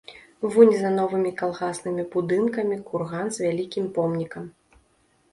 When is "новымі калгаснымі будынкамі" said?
0.93-2.77